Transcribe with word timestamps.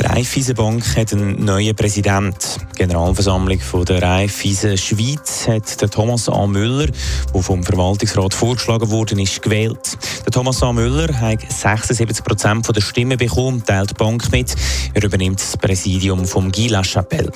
Die 0.00 0.06
Raiffeisenbank 0.06 0.96
hat 0.96 1.12
einen 1.12 1.44
neuen 1.44 1.76
Präsident. 1.76 2.56
Die 2.72 2.78
Generalversammlung 2.78 3.60
von 3.60 3.84
der 3.84 4.00
Raiffeisen 4.00 4.78
Schweiz 4.78 5.46
hat 5.46 5.78
der 5.78 5.90
Thomas 5.90 6.26
A. 6.26 6.46
Müller, 6.46 6.86
der 7.34 7.42
vom 7.42 7.62
Verwaltungsrat 7.62 8.32
vorgeschlagen 8.32 8.90
worden 8.90 9.18
ist, 9.18 9.42
gewählt. 9.42 9.98
Der 10.24 10.32
Thomas 10.32 10.62
A. 10.62 10.72
Müller 10.72 11.12
hat 11.20 11.40
76 11.52 12.24
Prozent 12.24 12.74
der 12.74 12.80
Stimmen 12.80 13.18
bekommen, 13.18 13.62
teilt 13.62 13.90
die 13.90 13.94
Bank 13.94 14.32
mit. 14.32 14.56
Er 14.94 15.04
übernimmt 15.04 15.38
das 15.38 15.58
Präsidium 15.58 16.24
vom 16.24 16.50
Guy 16.50 16.68
Lachapelle. 16.68 17.30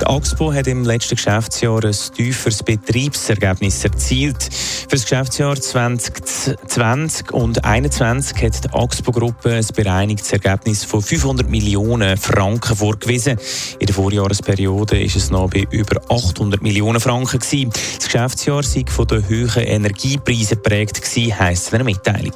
Die 0.00 0.06
Axpo 0.06 0.52
hat 0.52 0.66
im 0.66 0.84
letzten 0.84 1.16
Geschäftsjahr 1.16 1.84
ein 1.84 1.96
tieferes 2.16 2.62
Betriebsergebnis 2.62 3.84
erzielt. 3.84 4.42
Für 4.42 4.96
das 4.96 5.02
Geschäftsjahr 5.02 5.56
2020 5.56 7.30
und 7.30 7.56
2021 7.56 8.42
hat 8.42 8.64
die 8.64 8.68
Axpo-Gruppe 8.72 9.54
ein 9.54 9.66
bereinigtes 9.74 10.32
Ergebnis 10.32 10.84
von 10.84 11.00
500 11.00 11.48
Millionen 11.48 11.73
Franken 12.16 12.76
vorgewiesen. 12.76 13.38
In 13.78 13.86
der 13.86 13.94
Vorjahresperiode 13.94 15.02
ist 15.02 15.16
es 15.16 15.30
noch 15.30 15.50
bei 15.50 15.66
über 15.70 16.00
800 16.08 16.62
Millionen 16.62 17.00
Franken 17.00 17.38
gewesen. 17.38 17.70
Das 17.96 18.04
Geschäftsjahr 18.06 18.62
sei 18.62 18.84
von 18.88 19.06
den 19.06 19.28
hohen 19.28 19.62
Energiepreisen 19.62 20.62
geprägt 20.62 21.00
heisst 21.38 21.68
in 21.68 21.74
einer 21.74 21.84
Mitteilung. 21.84 22.32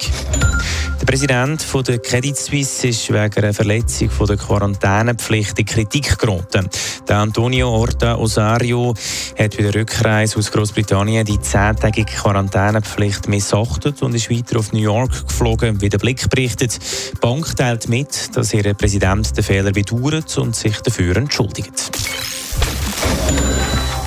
Präsident 1.09 1.63
von 1.63 1.83
der 1.83 1.97
Credit 1.97 2.37
Suisse 2.37 2.87
ist 2.87 3.11
wegen 3.11 3.33
einer 3.33 3.51
Verletzung 3.51 4.11
von 4.11 4.27
der 4.27 4.37
Quarantänepflicht 4.37 5.57
in 5.57 5.65
Kritik 5.65 6.19
geraten. 6.19 6.69
Der 7.07 7.17
Antonio 7.17 7.67
Orta 7.67 8.15
Osario 8.15 8.93
hat 9.35 9.57
bei 9.57 9.63
der 9.63 9.73
Rückreise 9.73 10.37
aus 10.37 10.51
Großbritannien 10.51 11.25
die 11.25 11.41
zehntägige 11.41 12.11
Quarantänepflicht 12.11 13.27
missachtet 13.27 14.03
und 14.03 14.13
ist 14.13 14.29
weiter 14.29 14.59
auf 14.59 14.71
New 14.71 14.81
York 14.81 15.27
geflogen, 15.27 15.81
wie 15.81 15.89
der 15.89 15.97
Blick 15.97 16.29
berichtet. 16.29 16.77
Die 16.77 17.17
Bank 17.19 17.55
teilt 17.55 17.89
mit, 17.89 18.29
dass 18.37 18.53
ihr 18.53 18.71
Präsident 18.75 19.35
den 19.35 19.43
Fehler 19.43 19.71
bedauert 19.71 20.37
und 20.37 20.55
sich 20.55 20.79
dafür 20.81 21.17
entschuldigt. 21.17 22.38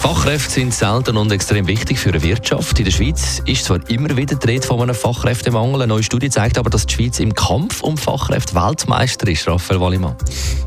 Fachkräfte 0.03 0.55
sind 0.55 0.75
selten 0.75 1.17
und 1.17 1.31
extrem 1.31 1.69
wichtig 1.69 1.97
für 1.97 2.09
eine 2.09 2.21
Wirtschaft. 2.25 2.77
In 2.77 2.87
der 2.87 2.91
Schweiz 2.91 3.41
ist 3.47 3.67
zwar 3.67 3.79
immer 3.89 4.17
wieder 4.17 4.35
die 4.35 4.47
Rede 4.49 4.67
von 4.67 4.83
einem 4.83 4.97
Fachkräftemangel. 4.97 5.77
Eine 5.77 5.87
neue 5.87 6.03
Studie 6.03 6.29
zeigt 6.29 6.59
aber, 6.59 6.71
dass 6.71 6.87
die 6.87 6.95
Schweiz 6.95 7.21
im 7.21 7.33
Kampf 7.33 7.83
um 7.83 7.97
Fachkräfte 7.97 8.57
Weltmeister 8.57 9.29
ist. 9.29 9.47
Raphael 9.47 9.81
Wallimann. 9.81 10.17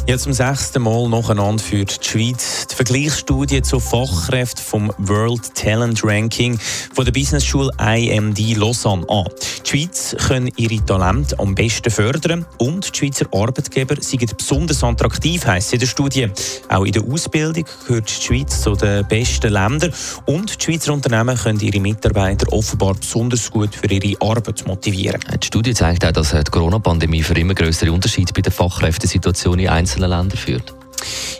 Ja, 0.07 0.17
zum 0.17 0.31
sechsten 0.31 0.83
Mal 0.83 1.09
nacheinander 1.09 1.61
führt 1.61 2.01
die 2.01 2.07
Schweiz 2.07 2.67
die 2.67 2.75
Vergleichsstudie 2.75 3.61
zu 3.61 3.81
Fachkräften 3.81 4.63
vom 4.63 4.93
World 4.99 5.53
Talent 5.53 6.01
Ranking 6.05 6.57
von 6.93 7.03
der 7.03 7.11
Business 7.11 7.43
School 7.43 7.69
IMD 7.77 8.55
Lausanne 8.55 9.05
an. 9.09 9.25
Die 9.65 9.69
Schweiz 9.69 10.15
können 10.27 10.49
ihre 10.55 10.85
Talente 10.85 11.37
am 11.39 11.55
besten 11.55 11.91
fördern 11.91 12.45
und 12.57 12.93
die 12.93 12.99
Schweizer 12.99 13.25
Arbeitgeber 13.33 13.95
sind 13.99 14.37
besonders 14.37 14.81
attraktiv, 14.81 15.45
heisst 15.45 15.73
in 15.73 15.79
der 15.79 15.87
Studie. 15.87 16.29
Auch 16.69 16.85
in 16.85 16.93
der 16.93 17.03
Ausbildung 17.03 17.65
gehört 17.85 18.09
die 18.09 18.23
Schweiz 18.23 18.61
zu 18.61 18.75
den 18.75 19.05
besten 19.07 19.24
Ländern 19.49 19.93
und 20.25 20.59
die 20.59 20.63
Schweizer 20.63 20.93
Unternehmen 20.93 21.37
können 21.37 21.59
ihre 21.59 21.79
Mitarbeiter 21.79 22.51
offenbar 22.51 22.93
besonders 22.93 23.51
gut 23.51 23.75
für 23.75 23.87
ihre 23.87 24.19
Arbeit 24.21 24.65
motivieren. 24.67 25.21
Die 25.41 25.47
Studie 25.47 25.73
zeigt 25.73 26.05
auch, 26.05 26.11
dass 26.11 26.31
die 26.31 26.51
Corona-Pandemie 26.51 27.23
für 27.23 27.33
immer 27.35 27.53
größere 27.53 27.91
Unterschiede 27.91 28.33
bei 28.33 28.41
der 28.41 28.51
Fachkräftesituation 28.51 29.59
in 29.59 29.69
einzelnen 29.69 30.09
Ländern 30.09 30.37
führt. 30.37 30.73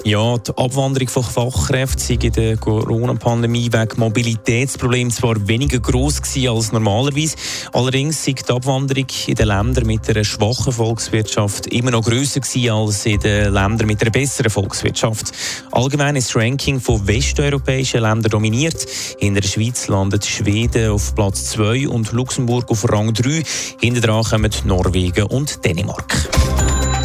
Ja, 0.03 0.37
die 0.37 0.51
Abwanderung 0.55 1.07
von 1.07 1.23
Fachkräften 1.23 1.99
sei 1.99 2.17
in 2.21 2.31
der 2.33 2.57
Corona-Pandemie 2.57 3.71
wegen 3.71 3.99
Mobilitätsproblemen 3.99 5.11
zwar 5.11 5.47
weniger 5.47 5.79
gewesen 5.79 6.47
als 6.47 6.71
normalerweise, 6.71 7.35
allerdings 7.73 8.23
sei 8.23 8.33
die 8.33 8.51
Abwanderung 8.51 9.07
in 9.27 9.35
den 9.35 9.47
Ländern 9.47 9.87
mit 9.87 10.09
einer 10.09 10.23
schwachen 10.23 10.73
Volkswirtschaft 10.73 11.67
immer 11.67 11.91
noch 11.91 12.03
grösser 12.03 12.41
als 12.71 13.05
in 13.05 13.19
den 13.19 13.53
Ländern 13.53 13.87
mit 13.87 14.01
einer 14.01 14.11
besseren 14.11 14.51
Volkswirtschaft. 14.51 15.31
Allgemein 15.71 16.15
ist 16.15 16.29
das 16.29 16.35
Ranking 16.35 16.79
von 16.79 17.07
westeuropäischen 17.07 18.01
Ländern 18.01 18.31
dominiert. 18.31 18.85
In 19.19 19.33
der 19.33 19.43
Schweiz 19.43 19.87
landet 19.87 20.25
Schweden 20.25 20.91
auf 20.91 21.15
Platz 21.15 21.51
2 21.51 21.87
und 21.87 22.11
Luxemburg 22.11 22.69
auf 22.69 22.89
Rang 22.91 23.13
3. 23.13 23.43
Hinter 23.81 24.01
dran 24.01 24.23
kommen 24.23 24.51
Norwegen 24.65 25.25
und 25.25 25.63
Dänemark. 25.65 26.29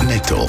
Netto, 0.07 0.49